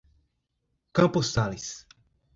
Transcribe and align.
Campos 0.93 1.29
Sales 1.29 1.85